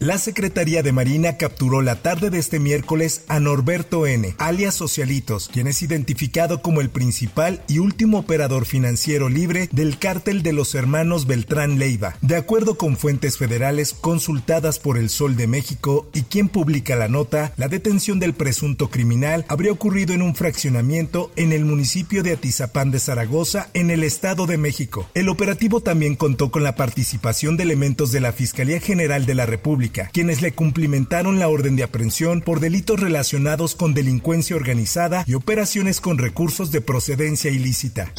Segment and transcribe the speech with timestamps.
[0.00, 5.48] La Secretaría de Marina capturó la tarde de este miércoles a Norberto N., alias Socialitos,
[5.52, 10.76] quien es identificado como el principal y último operador financiero libre del cártel de los
[10.76, 12.14] hermanos Beltrán Leiva.
[12.20, 17.08] De acuerdo con fuentes federales consultadas por El Sol de México y quien publica la
[17.08, 22.34] nota, la detención del presunto criminal habría ocurrido en un fraccionamiento en el municipio de
[22.34, 25.08] Atizapán de Zaragoza, en el Estado de México.
[25.14, 29.44] El operativo también contó con la participación de elementos de la Fiscalía General de la
[29.44, 35.34] República quienes le cumplimentaron la orden de aprehensión por delitos relacionados con delincuencia organizada y
[35.34, 38.12] operaciones con recursos de procedencia ilícita.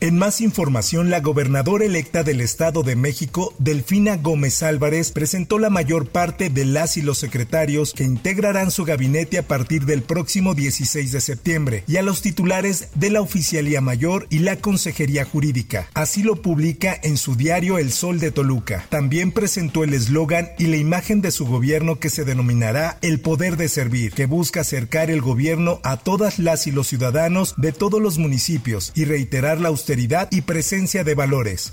[0.00, 5.70] En más información, la gobernadora electa del Estado de México, Delfina Gómez Álvarez, presentó la
[5.70, 10.54] mayor parte de las y los secretarios que integrarán su gabinete a partir del próximo
[10.54, 15.88] 16 de septiembre y a los titulares de la Oficialía Mayor y la Consejería Jurídica.
[15.94, 18.86] Así lo publica en su diario El Sol de Toluca.
[18.90, 23.56] También presentó el eslogan y la imagen de su gobierno que se denominará El Poder
[23.56, 28.00] de Servir, que busca acercar el gobierno a todas las y los ciudadanos de todos
[28.00, 29.72] los municipios y reiterar la
[30.30, 31.72] y presencia de valores.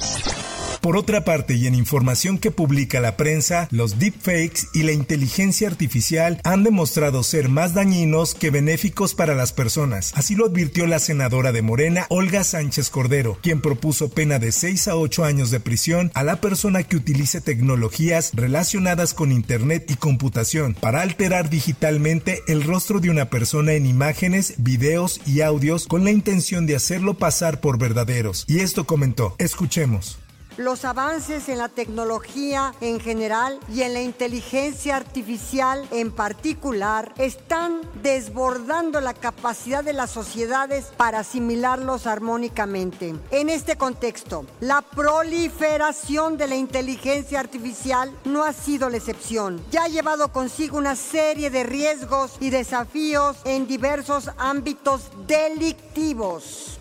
[0.85, 5.67] Por otra parte, y en información que publica la prensa, los deepfakes y la inteligencia
[5.67, 10.11] artificial han demostrado ser más dañinos que benéficos para las personas.
[10.13, 14.89] Así lo advirtió la senadora de Morena, Olga Sánchez Cordero, quien propuso pena de 6
[14.89, 19.95] a 8 años de prisión a la persona que utilice tecnologías relacionadas con Internet y
[19.95, 26.03] computación para alterar digitalmente el rostro de una persona en imágenes, videos y audios con
[26.03, 28.45] la intención de hacerlo pasar por verdaderos.
[28.47, 29.33] Y esto comentó.
[29.39, 30.19] Escuchemos.
[30.57, 37.81] Los avances en la tecnología en general y en la inteligencia artificial en particular están
[38.01, 43.15] desbordando la capacidad de las sociedades para asimilarlos armónicamente.
[43.31, 49.61] En este contexto, la proliferación de la inteligencia artificial no ha sido la excepción.
[49.71, 56.79] Ya ha llevado consigo una serie de riesgos y desafíos en diversos ámbitos delictivos.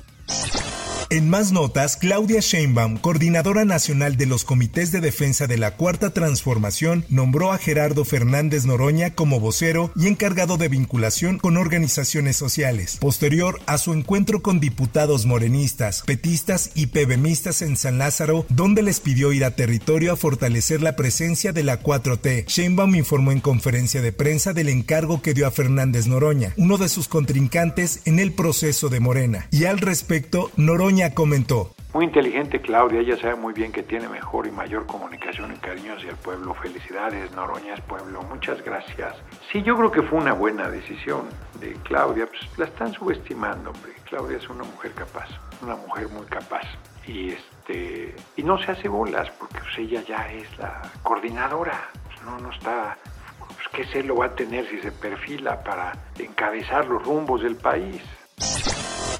[1.14, 6.10] En más notas, Claudia Sheinbaum, coordinadora nacional de los comités de defensa de la Cuarta
[6.10, 12.96] Transformación, nombró a Gerardo Fernández Noroña como vocero y encargado de vinculación con organizaciones sociales.
[12.96, 18.98] Posterior a su encuentro con diputados morenistas, petistas y pebemistas en San Lázaro, donde les
[18.98, 24.02] pidió ir a territorio a fortalecer la presencia de la 4T, Sheinbaum informó en conferencia
[24.02, 28.32] de prensa del encargo que dio a Fernández Noroña, uno de sus contrincantes en el
[28.32, 29.46] proceso de Morena.
[29.52, 31.74] Y al respecto, Noroña comentó.
[31.94, 35.94] Muy inteligente Claudia, ella sabe muy bien que tiene mejor y mayor comunicación y cariño
[35.94, 36.52] hacia el pueblo.
[36.54, 39.14] Felicidades, Noroña es pueblo, muchas gracias.
[39.52, 41.28] Sí, yo creo que fue una buena decisión
[41.60, 43.92] de Claudia, pues la están subestimando, hombre.
[44.08, 45.28] Claudia es una mujer capaz,
[45.62, 46.66] una mujer muy capaz.
[47.06, 52.22] Y este y no se hace bolas porque pues, ella ya es la coordinadora, pues,
[52.24, 52.98] no no está
[53.38, 57.54] pues, qué se lo va a tener si se perfila para encabezar los rumbos del
[57.54, 58.02] país.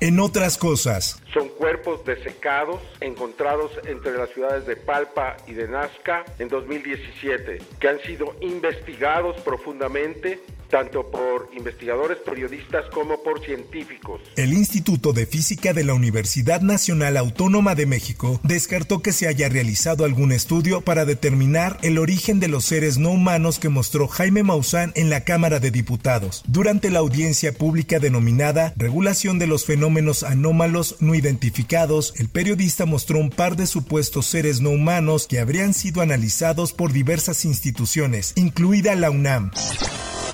[0.01, 1.23] En otras cosas.
[1.33, 7.89] Son cuerpos desecados encontrados entre las ciudades de Palpa y de Nazca en 2017, que
[7.89, 14.21] han sido investigados profundamente tanto por investigadores periodistas como por científicos.
[14.37, 19.49] El Instituto de Física de la Universidad Nacional Autónoma de México descartó que se haya
[19.49, 24.43] realizado algún estudio para determinar el origen de los seres no humanos que mostró Jaime
[24.43, 30.23] Maussan en la Cámara de Diputados durante la audiencia pública denominada Regulación de los fenómenos
[30.23, 32.15] anómalos no identificados.
[32.17, 36.93] El periodista mostró un par de supuestos seres no humanos que habrían sido analizados por
[36.93, 39.51] diversas instituciones, incluida la UNAM.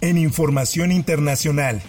[0.02, 1.80] En información internacional.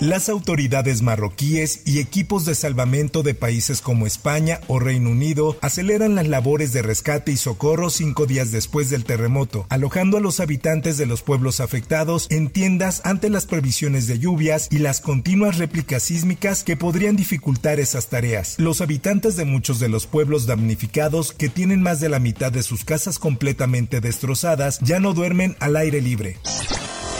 [0.00, 6.14] Las autoridades marroquíes y equipos de salvamento de países como España o Reino Unido aceleran
[6.14, 10.98] las labores de rescate y socorro cinco días después del terremoto, alojando a los habitantes
[10.98, 16.02] de los pueblos afectados en tiendas ante las previsiones de lluvias y las continuas réplicas
[16.02, 18.56] sísmicas que podrían dificultar esas tareas.
[18.58, 22.62] Los habitantes de muchos de los pueblos damnificados, que tienen más de la mitad de
[22.62, 26.36] sus casas completamente destrozadas, ya no duermen al aire libre.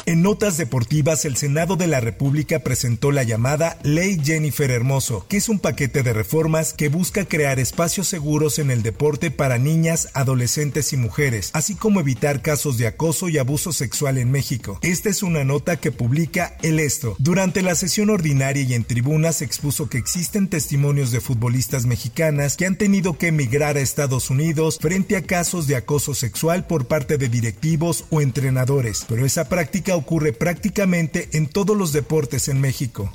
[0.09, 5.37] En notas deportivas, el Senado de la República presentó la llamada Ley Jennifer Hermoso, que
[5.37, 10.11] es un paquete de reformas que busca crear espacios seguros en el deporte para niñas,
[10.15, 14.79] adolescentes y mujeres, así como evitar casos de acoso y abuso sexual en México.
[14.83, 17.17] Esta es una nota que publica El Esto.
[17.19, 22.67] Durante la sesión ordinaria y en tribunas expuso que existen testimonios de futbolistas mexicanas que
[22.67, 27.19] han tenido que emigrar a Estados Unidos frente a casos de acoso sexual por parte
[27.19, 33.11] de directivos o entrenadores, pero esa práctica ocurre prácticamente en todos los deportes en México.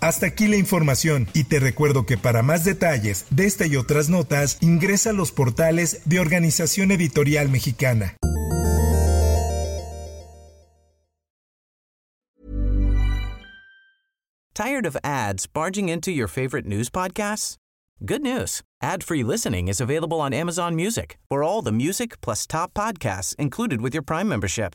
[0.00, 4.08] Hasta aquí la información y te recuerdo que para más detalles de esta y otras
[4.08, 8.16] notas ingresa a los portales de Organización Editorial Mexicana.
[14.54, 17.56] Tired of ads barging into your favorite news podcasts?
[18.04, 18.62] Good news.
[18.82, 21.18] Ad-free listening is available on Amazon Music.
[21.30, 24.74] For all the music plus top podcasts included with your Prime membership.